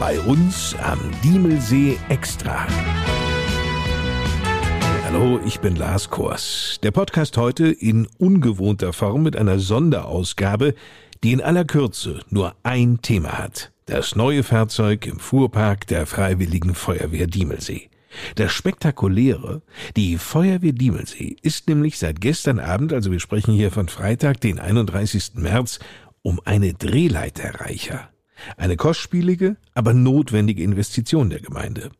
Bei 0.00 0.18
uns 0.18 0.74
am 0.76 0.98
Diemelsee 1.22 1.98
Extra. 2.08 2.66
Hallo, 5.04 5.38
ich 5.44 5.60
bin 5.60 5.76
Lars 5.76 6.08
Kors. 6.08 6.78
Der 6.82 6.90
Podcast 6.90 7.36
heute 7.36 7.66
in 7.66 8.08
ungewohnter 8.16 8.94
Form 8.94 9.22
mit 9.22 9.36
einer 9.36 9.58
Sonderausgabe, 9.58 10.74
die 11.22 11.32
in 11.32 11.42
aller 11.42 11.66
Kürze 11.66 12.20
nur 12.30 12.54
ein 12.62 13.02
Thema 13.02 13.36
hat. 13.36 13.72
Das 13.84 14.16
neue 14.16 14.42
Fahrzeug 14.42 15.06
im 15.06 15.18
Fuhrpark 15.18 15.86
der 15.86 16.06
Freiwilligen 16.06 16.74
Feuerwehr 16.74 17.26
Diemelsee. 17.26 17.90
Das 18.36 18.52
Spektakuläre, 18.52 19.60
die 19.98 20.16
Feuerwehr 20.16 20.72
Diemelsee 20.72 21.36
ist 21.42 21.68
nämlich 21.68 21.98
seit 21.98 22.22
gestern 22.22 22.58
Abend, 22.58 22.94
also 22.94 23.12
wir 23.12 23.20
sprechen 23.20 23.52
hier 23.52 23.70
von 23.70 23.90
Freitag, 23.90 24.40
den 24.40 24.60
31. 24.60 25.32
März, 25.34 25.78
um 26.22 26.40
eine 26.46 26.72
Drehleiter 26.72 27.60
reicher. 27.60 28.08
Eine 28.56 28.76
kostspielige, 28.76 29.56
aber 29.74 29.94
notwendige 29.94 30.62
Investition 30.62 31.30
der 31.30 31.40
Gemeinde. 31.40 31.90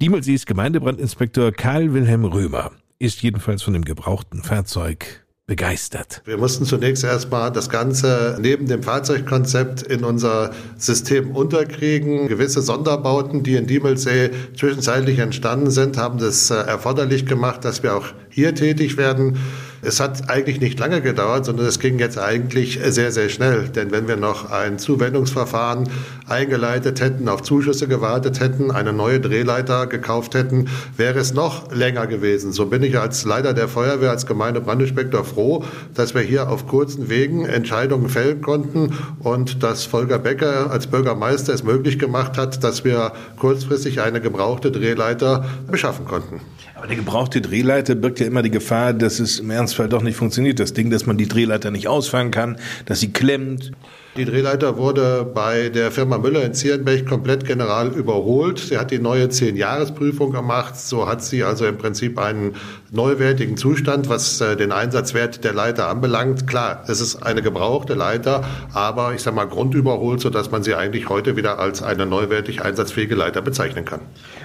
Diemelsees 0.00 0.46
Gemeindebrandinspektor 0.46 1.52
Karl 1.52 1.92
Wilhelm 1.94 2.24
Römer 2.24 2.72
ist 2.98 3.22
jedenfalls 3.22 3.62
von 3.62 3.72
dem 3.72 3.84
gebrauchten 3.84 4.42
Fahrzeug 4.42 5.24
begeistert. 5.50 6.22
Wir 6.26 6.36
mussten 6.36 6.64
zunächst 6.64 7.02
erstmal 7.02 7.50
das 7.50 7.68
Ganze 7.68 8.38
neben 8.40 8.68
dem 8.68 8.84
Fahrzeugkonzept 8.84 9.82
in 9.82 10.04
unser 10.04 10.52
System 10.76 11.34
unterkriegen. 11.34 12.28
Gewisse 12.28 12.62
Sonderbauten, 12.62 13.42
die 13.42 13.56
in 13.56 13.66
Diemelsee 13.66 14.30
zwischenzeitlich 14.56 15.18
entstanden 15.18 15.72
sind, 15.72 15.96
haben 15.96 16.18
das 16.20 16.50
äh, 16.50 16.54
erforderlich 16.54 17.26
gemacht, 17.26 17.64
dass 17.64 17.82
wir 17.82 17.96
auch 17.96 18.06
hier 18.28 18.54
tätig 18.54 18.96
werden. 18.96 19.38
Es 19.82 19.98
hat 19.98 20.28
eigentlich 20.28 20.60
nicht 20.60 20.78
lange 20.78 21.00
gedauert, 21.00 21.46
sondern 21.46 21.66
es 21.66 21.78
ging 21.78 21.98
jetzt 21.98 22.18
eigentlich 22.18 22.78
sehr, 22.84 23.12
sehr 23.12 23.28
schnell. 23.28 23.68
Denn 23.68 23.90
wenn 23.90 24.08
wir 24.08 24.16
noch 24.16 24.50
ein 24.50 24.78
Zuwendungsverfahren 24.78 25.88
eingeleitet 26.30 27.00
hätten, 27.00 27.28
auf 27.28 27.42
Zuschüsse 27.42 27.88
gewartet 27.88 28.40
hätten, 28.40 28.70
eine 28.70 28.92
neue 28.92 29.20
Drehleiter 29.20 29.86
gekauft 29.86 30.34
hätten, 30.34 30.68
wäre 30.96 31.18
es 31.18 31.34
noch 31.34 31.72
länger 31.74 32.06
gewesen. 32.06 32.52
So 32.52 32.66
bin 32.66 32.82
ich 32.82 32.98
als 32.98 33.24
Leiter 33.24 33.54
der 33.54 33.68
Feuerwehr, 33.68 34.10
als 34.10 34.26
Gemeindebrandinspektor 34.26 35.24
froh, 35.24 35.64
dass 35.94 36.14
wir 36.14 36.22
hier 36.22 36.48
auf 36.48 36.66
kurzen 36.66 37.08
Wegen 37.08 37.44
Entscheidungen 37.44 38.08
fällen 38.08 38.40
konnten 38.40 38.92
und 39.20 39.62
dass 39.62 39.84
Volker 39.84 40.18
Becker 40.18 40.70
als 40.70 40.86
Bürgermeister 40.86 41.52
es 41.52 41.64
möglich 41.64 41.98
gemacht 41.98 42.38
hat, 42.38 42.62
dass 42.62 42.84
wir 42.84 43.12
kurzfristig 43.36 44.00
eine 44.00 44.20
gebrauchte 44.20 44.70
Drehleiter 44.70 45.44
beschaffen 45.70 46.04
konnten. 46.04 46.40
Aber 46.74 46.86
der 46.86 46.96
gebrauchte 46.96 47.40
Drehleiter 47.42 47.94
birgt 47.94 48.20
ja 48.20 48.26
immer 48.26 48.42
die 48.42 48.50
Gefahr, 48.50 48.94
dass 48.94 49.20
es 49.20 49.38
im 49.38 49.50
Ernstfall 49.50 49.88
doch 49.88 50.02
nicht 50.02 50.16
funktioniert. 50.16 50.60
Das 50.60 50.72
Ding, 50.72 50.88
dass 50.90 51.04
man 51.04 51.18
die 51.18 51.28
Drehleiter 51.28 51.70
nicht 51.70 51.88
ausfahren 51.88 52.30
kann, 52.30 52.56
dass 52.86 53.00
sie 53.00 53.12
klemmt. 53.12 53.72
Die 54.20 54.26
Drehleiter 54.26 54.76
wurde 54.76 55.24
bei 55.24 55.70
der 55.70 55.90
Firma 55.90 56.18
Müller 56.18 56.44
in 56.44 56.52
Zierenberg 56.52 57.06
komplett 57.06 57.46
general 57.46 57.88
überholt. 57.88 58.58
Sie 58.58 58.76
hat 58.76 58.90
die 58.90 58.98
neue 58.98 59.30
Zehn-Jahres-Prüfung 59.30 60.30
gemacht. 60.30 60.78
So 60.78 61.08
hat 61.08 61.24
sie 61.24 61.42
also 61.42 61.64
im 61.64 61.78
Prinzip 61.78 62.18
einen 62.18 62.54
neuwertigen 62.90 63.56
Zustand, 63.56 64.10
was 64.10 64.42
äh, 64.42 64.56
den 64.56 64.72
Einsatzwert 64.72 65.42
der 65.42 65.54
Leiter 65.54 65.88
anbelangt. 65.88 66.46
Klar, 66.46 66.84
es 66.86 67.00
ist 67.00 67.22
eine 67.22 67.40
gebrauchte 67.40 67.94
Leiter, 67.94 68.44
aber 68.74 69.14
ich 69.14 69.22
sage 69.22 69.36
mal 69.36 69.46
grundüberholt, 69.46 70.20
sodass 70.20 70.50
man 70.50 70.62
sie 70.62 70.74
eigentlich 70.74 71.08
heute 71.08 71.36
wieder 71.36 71.58
als 71.58 71.82
eine 71.82 72.04
neuwertig 72.04 72.60
einsatzfähige 72.60 73.14
Leiter 73.14 73.40
bezeichnen 73.40 73.86
kann. 73.86 74.00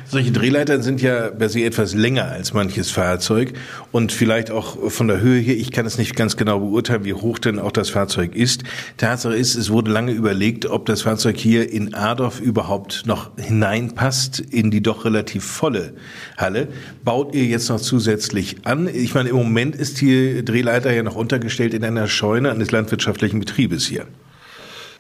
Solche 0.08 0.32
Drehleitern 0.32 0.84
sind 0.84 1.02
ja 1.02 1.32
per 1.32 1.50
se 1.50 1.66
etwas 1.66 1.94
länger 1.96 2.26
als 2.26 2.54
manches 2.54 2.92
Fahrzeug 2.92 3.54
und 3.92 4.14
vielleicht 4.14 4.52
auch 4.52 4.90
von 4.90 5.10
der 5.10 5.20
Höhe 5.20 5.40
hier. 5.40 5.58
Ich 5.58 5.72
kann 5.72 5.86
es 5.86 5.98
nicht 5.98 6.16
ganz 6.16 6.38
genau 6.38 6.60
beurteilen, 6.60 7.04
wie 7.04 7.14
hoch 7.14 7.40
denn 7.40 7.60
auch 7.60 7.74
das 7.74 7.90
Fahrzeug 7.90 8.36
ist. 8.36 8.64
Tatsache 8.98 9.36
ist, 9.36 9.65
es 9.66 9.72
wurde 9.72 9.90
lange 9.90 10.12
überlegt, 10.12 10.68
ob 10.68 10.86
das 10.86 11.02
Fahrzeug 11.02 11.38
hier 11.38 11.72
in 11.72 11.96
Adorf 11.96 12.40
überhaupt 12.40 13.08
noch 13.08 13.32
hineinpasst 13.36 14.40
in 14.40 14.70
die 14.70 14.84
doch 14.84 15.06
relativ 15.06 15.44
volle 15.44 15.96
Halle. 16.38 16.68
Baut 17.04 17.34
ihr 17.34 17.46
jetzt 17.46 17.70
noch 17.70 17.82
zusätzlich 17.82 18.58
an? 18.64 18.88
Ich 18.88 19.16
meine, 19.16 19.30
im 19.30 19.38
Moment 19.38 19.76
ist 19.76 20.02
die 20.02 20.46
Drehleiter 20.46 20.94
ja 20.94 21.02
noch 21.02 21.16
untergestellt 21.16 21.74
in 21.74 21.84
einer 21.84 22.06
Scheune 22.08 22.52
eines 22.52 22.70
landwirtschaftlichen 22.70 23.40
Betriebes 23.40 23.88
hier. 23.88 24.06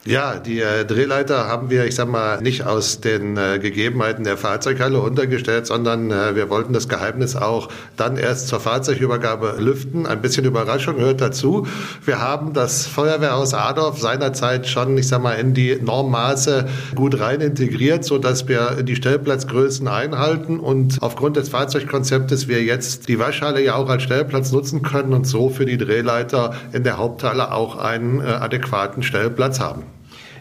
Ja, 0.08 0.38
die 0.38 0.60
äh, 0.60 0.86
Drehleiter 0.86 1.48
haben 1.48 1.72
wir, 1.72 1.86
ich 1.86 1.96
sag 1.96 2.08
mal, 2.08 2.40
nicht 2.40 2.64
aus 2.64 3.02
den 3.02 3.38
äh, 3.38 3.58
Gegebenheiten 3.58 4.24
der 4.24 4.38
Fahrzeughalle 4.38 5.02
untergestellt, 5.02 5.66
sondern 5.66 6.12
äh, 6.12 6.36
wir 6.36 6.52
wollten 6.52 6.74
das 6.74 6.88
Geheimnis 6.88 7.36
auch 7.36 7.70
dann 7.98 8.16
erst 8.16 8.48
zur 8.48 8.60
Fahrzeugübergabe 8.60 9.56
lüften. 9.58 10.06
Ein 10.06 10.22
bisschen 10.22 10.46
Überraschung 10.46 10.98
hört 10.98 11.22
dazu. 11.22 11.66
Wir 12.06 12.22
haben 12.22 12.54
das 12.54 12.86
Feuerwehrhaus 12.86 13.56
Adorf 13.56 14.00
seinerzeit 14.00 14.68
schon, 14.68 14.96
ich 14.96 15.08
sag 15.08 15.24
mal, 15.24 15.34
in 15.40 15.56
die 15.56 15.76
Normmaße 15.82 16.68
gut 16.94 17.20
rein 17.20 17.42
integriert, 17.42 18.06
so 18.06 18.20
dass 18.20 18.48
wir 18.48 18.84
die 18.84 18.96
Stellplatzgrößen 18.96 19.88
einhalten 19.88 20.60
und 20.60 21.02
aufgrund 21.02 21.36
des 21.36 21.50
Fahrzeugkonzeptes 21.50 22.48
wir 22.48 22.62
jetzt 22.62 23.10
die 23.10 23.18
Waschhalle 23.18 23.64
ja 23.64 23.74
auch 23.74 23.90
als 23.90 24.04
Stellplatz 24.04 24.52
nutzen 24.52 24.84
können 24.84 25.14
und 25.14 25.26
so 25.26 25.50
für 25.50 25.66
die 25.66 25.80
Drehleiter 25.80 26.54
in 26.74 26.84
der 26.84 27.00
Haupthalle 27.00 27.52
auch 27.52 27.78
einen 27.78 28.20
äh, 28.20 28.26
adäquaten 28.26 29.02
Stellplatz 29.02 29.60
haben. 29.60 29.95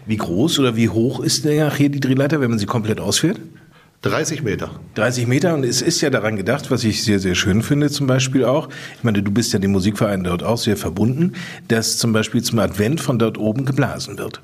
Wie 0.07 0.17
groß 0.17 0.59
oder 0.59 0.77
wie 0.77 0.91
hoch 0.91 1.21
ist 1.21 1.45
denn 1.45 1.71
hier 1.75 1.89
die 1.89 2.01
Drehleiter, 2.01 2.41
wenn 2.41 2.51
man 2.51 2.59
sie 2.59 2.67
komplett 2.67 3.01
ausfährt? 3.01 3.41
30 4.03 4.43
Meter. 4.43 4.71
30 4.97 5.27
Meter 5.27 5.55
und 5.55 5.65
es 5.65 5.81
ist 5.81 6.03
ja 6.03 6.11
daran 6.11 6.37
gedacht, 6.37 6.71
was 6.71 6.85
ich 6.85 7.03
sehr, 7.03 7.19
sehr 7.19 7.35
schön 7.35 7.63
finde 7.63 7.89
zum 7.89 8.07
Beispiel 8.07 8.45
auch, 8.45 8.69
ich 8.99 9.03
meine, 9.03 9.23
du 9.23 9.31
bist 9.31 9.55
ja 9.55 9.59
dem 9.59 9.73
Musikverein 9.73 10.25
dort 10.25 10.43
auch 10.43 10.59
sehr 10.59 10.77
verbunden, 10.77 11.33
dass 11.69 11.97
zum 11.97 12.13
Beispiel 12.13 12.43
zum 12.43 12.59
Advent 12.59 13.01
von 13.01 13.19
dort 13.19 13.39
oben 13.39 13.65
geblasen 13.65 14.19
wird. 14.19 14.43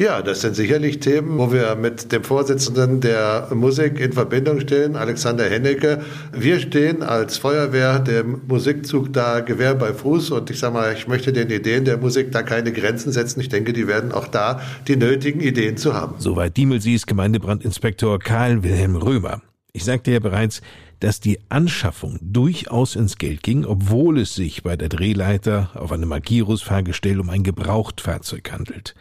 Ja, 0.00 0.22
das 0.22 0.40
sind 0.40 0.56
sicherlich 0.56 1.00
Themen, 1.00 1.36
wo 1.36 1.52
wir 1.52 1.74
mit 1.74 2.10
dem 2.10 2.24
Vorsitzenden 2.24 3.02
der 3.02 3.48
Musik 3.52 4.00
in 4.00 4.14
Verbindung 4.14 4.58
stehen, 4.60 4.96
Alexander 4.96 5.44
Hennecke. 5.44 6.00
Wir 6.32 6.58
stehen 6.58 7.02
als 7.02 7.36
Feuerwehr 7.36 7.98
dem 7.98 8.40
Musikzug 8.48 9.12
da 9.12 9.40
Gewehr 9.40 9.74
bei 9.74 9.92
Fuß 9.92 10.30
und 10.30 10.48
ich 10.48 10.58
sage 10.58 10.72
mal, 10.72 10.94
ich 10.94 11.06
möchte 11.06 11.34
den 11.34 11.50
Ideen 11.50 11.84
der 11.84 11.98
Musik 11.98 12.32
da 12.32 12.42
keine 12.42 12.72
Grenzen 12.72 13.12
setzen. 13.12 13.40
Ich 13.40 13.50
denke, 13.50 13.74
die 13.74 13.86
werden 13.88 14.10
auch 14.10 14.26
da 14.26 14.62
die 14.88 14.96
nötigen 14.96 15.42
Ideen 15.42 15.76
zu 15.76 15.92
haben. 15.92 16.14
Soweit 16.16 16.56
Diemelsies 16.56 17.04
Gemeindebrandinspektor 17.04 18.20
Karl 18.20 18.62
Wilhelm 18.62 18.96
Römer. 18.96 19.42
Ich 19.74 19.84
sagte 19.84 20.12
ja 20.12 20.18
bereits, 20.18 20.62
dass 21.00 21.20
die 21.20 21.40
Anschaffung 21.48 22.18
durchaus 22.22 22.94
ins 22.94 23.18
Geld 23.18 23.42
ging, 23.42 23.64
obwohl 23.64 24.20
es 24.20 24.34
sich 24.34 24.62
bei 24.62 24.76
der 24.76 24.88
Drehleiter 24.88 25.70
auf 25.74 25.92
einem 25.92 26.08
Magirus-Fahrgestell 26.10 27.18
um 27.18 27.30
ein 27.30 27.42
Gebrauchtfahrzeug 27.42 28.52
handelt. 28.52 28.94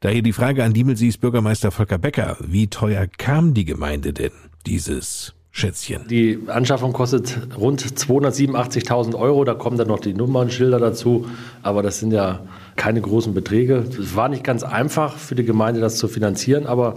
Daher 0.00 0.22
die 0.22 0.32
Frage 0.32 0.64
an 0.64 0.74
Diemelsies 0.74 1.16
Bürgermeister 1.16 1.70
Volker 1.70 1.98
Becker, 1.98 2.36
wie 2.40 2.66
teuer 2.66 3.06
kam 3.06 3.54
die 3.54 3.64
Gemeinde 3.64 4.12
denn 4.12 4.32
dieses 4.66 5.34
Schätzchen. 5.56 6.08
Die 6.08 6.40
Anschaffung 6.48 6.92
kostet 6.92 7.38
rund 7.56 7.80
287.000 7.80 9.14
Euro. 9.14 9.44
Da 9.44 9.54
kommen 9.54 9.78
dann 9.78 9.86
noch 9.86 10.00
die 10.00 10.12
Nummernschilder 10.12 10.80
dazu. 10.80 11.26
Aber 11.62 11.84
das 11.84 12.00
sind 12.00 12.12
ja 12.12 12.40
keine 12.74 13.00
großen 13.00 13.34
Beträge. 13.34 13.84
Es 13.88 14.16
war 14.16 14.28
nicht 14.28 14.42
ganz 14.42 14.64
einfach 14.64 15.16
für 15.16 15.36
die 15.36 15.44
Gemeinde, 15.44 15.80
das 15.80 15.96
zu 15.96 16.08
finanzieren. 16.08 16.66
Aber 16.66 16.96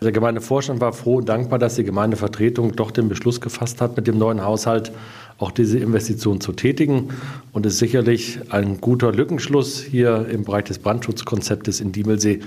der 0.00 0.12
Gemeindevorstand 0.12 0.80
war 0.80 0.92
froh 0.92 1.16
und 1.16 1.28
dankbar, 1.28 1.58
dass 1.58 1.74
die 1.74 1.84
Gemeindevertretung 1.84 2.76
doch 2.76 2.90
den 2.90 3.08
Beschluss 3.08 3.40
gefasst 3.40 3.80
hat, 3.80 3.96
mit 3.96 4.06
dem 4.06 4.18
neuen 4.18 4.44
Haushalt 4.44 4.92
auch 5.38 5.50
diese 5.50 5.78
Investition 5.78 6.40
zu 6.40 6.52
tätigen. 6.52 7.10
Und 7.52 7.66
es 7.66 7.74
ist 7.74 7.78
sicherlich 7.80 8.40
ein 8.50 8.80
guter 8.80 9.12
Lückenschluss 9.12 9.80
hier 9.80 10.26
im 10.28 10.44
Bereich 10.44 10.64
des 10.64 10.78
Brandschutzkonzeptes 10.78 11.80
in 11.80 11.92
Diemelsee, 11.92 12.40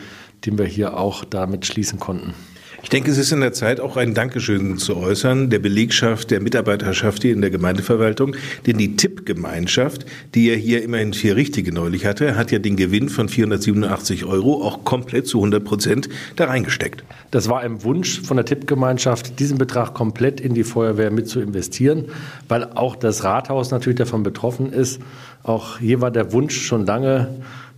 den 0.45 0.57
wir 0.57 0.65
hier 0.65 0.97
auch 0.97 1.23
damit 1.25 1.65
schließen 1.65 1.99
konnten. 1.99 2.33
Ich 2.83 2.89
denke, 2.89 3.11
es 3.11 3.19
ist 3.19 3.31
in 3.31 3.41
der 3.41 3.53
Zeit 3.53 3.79
auch 3.79 3.95
ein 3.95 4.15
Dankeschön 4.15 4.77
zu 4.79 4.97
äußern 4.97 5.51
der 5.51 5.59
Belegschaft, 5.59 6.31
der 6.31 6.41
Mitarbeiterschaft 6.41 7.21
hier 7.21 7.31
in 7.31 7.41
der 7.41 7.51
Gemeindeverwaltung, 7.51 8.35
denn 8.65 8.77
die 8.77 8.95
Tippgemeinschaft, 8.95 10.05
die 10.33 10.47
ja 10.47 10.55
hier 10.55 10.83
immerhin 10.83 11.13
vier 11.13 11.35
Richtige 11.35 11.71
neulich 11.71 12.05
hatte, 12.05 12.35
hat 12.35 12.51
ja 12.51 12.57
den 12.57 12.75
Gewinn 12.77 13.09
von 13.09 13.29
487 13.29 14.25
Euro 14.25 14.63
auch 14.63 14.83
komplett 14.83 15.27
zu 15.27 15.37
100 15.37 15.63
Prozent 15.63 16.09
da 16.37 16.45
reingesteckt. 16.45 17.03
Das 17.29 17.47
war 17.49 17.59
ein 17.59 17.83
Wunsch 17.83 18.19
von 18.21 18.37
der 18.37 18.47
Tippgemeinschaft, 18.47 19.39
diesen 19.39 19.59
Betrag 19.59 19.93
komplett 19.93 20.41
in 20.41 20.55
die 20.55 20.63
Feuerwehr 20.63 21.11
mit 21.11 21.29
zu 21.29 21.39
investieren, 21.39 22.05
weil 22.47 22.63
auch 22.63 22.95
das 22.95 23.23
Rathaus 23.23 23.69
natürlich 23.69 23.99
davon 23.99 24.23
betroffen 24.23 24.73
ist. 24.73 24.99
Auch 25.43 25.77
hier 25.77 26.01
war 26.01 26.09
der 26.09 26.33
Wunsch 26.33 26.59
schon 26.59 26.85
lange, 26.85 27.29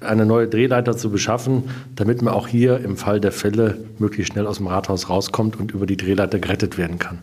eine 0.04 0.26
neue 0.26 0.48
Drehleiter 0.48 0.96
zu 0.96 1.10
beschaffen, 1.10 1.64
damit 1.96 2.22
man 2.22 2.34
auch 2.34 2.48
hier 2.48 2.80
im 2.80 2.98
Fall 2.98 3.20
der 3.20 3.32
Fälle 3.32 3.78
möglichst 4.00 4.34
schnell 4.34 4.48
aus 4.48 4.58
dem 4.58 4.68
Rathaus 4.68 5.10
rauskommt 5.10 5.60
und 5.60 5.72
über 5.72 5.86
die 5.86 5.98
Drehleiter 5.98 6.40
gerettet 6.40 6.78
werden 6.78 7.00
kann. 7.00 7.20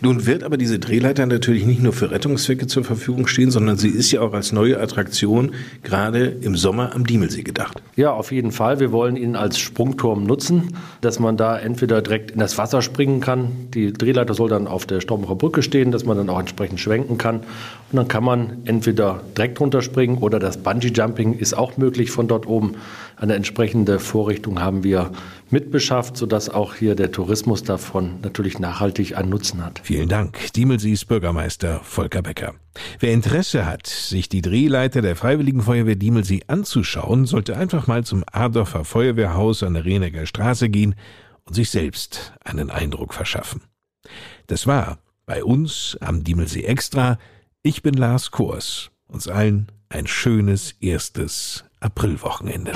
Nun 0.00 0.26
wird 0.26 0.42
aber 0.42 0.56
diese 0.56 0.78
Drehleiter 0.78 1.26
natürlich 1.26 1.66
nicht 1.66 1.82
nur 1.82 1.92
für 1.92 2.10
Rettungszwecke 2.10 2.66
zur 2.66 2.84
Verfügung 2.84 3.26
stehen, 3.26 3.50
sondern 3.50 3.76
sie 3.76 3.88
ist 3.88 4.10
ja 4.12 4.20
auch 4.20 4.32
als 4.32 4.52
neue 4.52 4.80
Attraktion 4.80 5.52
gerade 5.82 6.26
im 6.26 6.56
Sommer 6.56 6.94
am 6.94 7.06
Diemelsee 7.06 7.42
gedacht. 7.42 7.82
Ja, 7.96 8.12
auf 8.12 8.32
jeden 8.32 8.52
Fall. 8.52 8.80
Wir 8.80 8.92
wollen 8.92 9.16
ihn 9.16 9.36
als 9.36 9.58
Sprungturm 9.58 10.24
nutzen, 10.24 10.76
dass 11.00 11.18
man 11.18 11.36
da 11.36 11.58
entweder 11.58 12.02
direkt 12.02 12.32
in 12.32 12.38
das 12.38 12.58
Wasser 12.58 12.82
springen 12.82 13.20
kann. 13.20 13.52
Die 13.74 13.92
Drehleiter 13.92 14.34
soll 14.34 14.48
dann 14.48 14.66
auf 14.66 14.86
der 14.86 15.00
Stormacher 15.00 15.36
Brücke 15.36 15.62
stehen, 15.62 15.92
dass 15.92 16.04
man 16.04 16.16
dann 16.16 16.28
auch 16.28 16.40
entsprechend 16.40 16.80
schwenken 16.80 17.18
kann. 17.18 17.36
Und 17.36 17.96
dann 17.96 18.08
kann 18.08 18.24
man 18.24 18.58
entweder 18.64 19.20
direkt 19.36 19.60
runterspringen 19.60 20.18
oder 20.18 20.38
das 20.38 20.58
Bungee-Jumping 20.58 21.34
ist 21.34 21.56
auch 21.56 21.76
möglich 21.76 22.10
von 22.10 22.28
dort 22.28 22.46
oben. 22.46 22.74
eine 23.16 23.34
entsprechende 23.34 24.00
Vorrichtung 24.00 24.60
haben 24.60 24.82
wir 24.82 25.10
mitbeschafft, 25.50 26.16
sodass 26.16 26.50
auch 26.50 26.74
hier 26.74 26.94
der 26.94 27.12
Tourismus 27.12 27.62
davon 27.62 28.14
natürlich 28.22 28.58
nachhaltig 28.58 29.16
einen 29.16 29.30
Nutzen 29.30 29.64
hat. 29.64 29.80
Vielen 29.84 30.08
Dank, 30.08 30.50
Diemelsees 30.54 31.04
Bürgermeister 31.04 31.80
Volker 31.84 32.22
Becker. 32.22 32.54
Wer 33.00 33.12
Interesse 33.12 33.66
hat, 33.66 33.86
sich 33.86 34.30
die 34.30 34.40
Drehleiter 34.40 35.02
der 35.02 35.14
Freiwilligen 35.14 35.60
Feuerwehr 35.60 35.94
Diemelsee 35.94 36.40
anzuschauen, 36.46 37.26
sollte 37.26 37.54
einfach 37.58 37.86
mal 37.86 38.02
zum 38.02 38.24
Adorfer 38.32 38.86
Feuerwehrhaus 38.86 39.62
an 39.62 39.74
der 39.74 39.84
Renecker 39.84 40.24
Straße 40.24 40.70
gehen 40.70 40.94
und 41.44 41.52
sich 41.52 41.68
selbst 41.68 42.32
einen 42.42 42.70
Eindruck 42.70 43.12
verschaffen. 43.12 43.60
Das 44.46 44.66
war 44.66 45.00
bei 45.26 45.44
uns 45.44 45.98
am 46.00 46.24
Diemelsee 46.24 46.62
Extra. 46.62 47.18
Ich 47.62 47.82
bin 47.82 47.92
Lars 47.92 48.30
Kors. 48.30 48.90
Uns 49.06 49.28
allen 49.28 49.70
ein 49.90 50.06
schönes 50.06 50.76
erstes 50.80 51.62
Aprilwochenende. 51.80 52.72